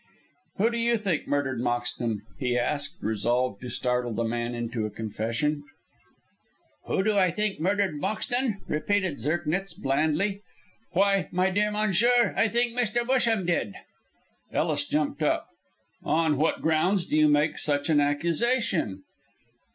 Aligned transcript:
"Who 0.57 0.71
do 0.71 0.79
you 0.79 0.97
think 0.97 1.27
murdered 1.27 1.61
Moxton?" 1.61 2.21
he 2.39 2.57
asked, 2.57 2.97
resolved 3.03 3.61
to 3.61 3.69
startle 3.69 4.15
the 4.15 4.23
man 4.23 4.55
into 4.55 4.83
a 4.83 4.89
confession. 4.89 5.63
"Who 6.87 7.03
do 7.03 7.15
I 7.19 7.29
think 7.29 7.59
murdered 7.59 8.01
Moxton," 8.01 8.61
repeated 8.67 9.19
Zirknitz, 9.19 9.75
blandly. 9.75 10.41
"Why, 10.93 11.29
my 11.31 11.51
dear 11.51 11.69
Monsieur, 11.69 12.33
I 12.35 12.47
think 12.47 12.75
Mr. 12.75 13.03
Busham 13.05 13.45
did." 13.45 13.75
Ellis 14.51 14.85
jumped 14.87 15.21
up. 15.21 15.49
"On 16.03 16.35
what 16.37 16.63
grounds 16.63 17.05
do 17.05 17.15
you 17.15 17.27
make 17.27 17.59
such 17.59 17.87
an 17.87 18.01
accusation?" 18.01 19.03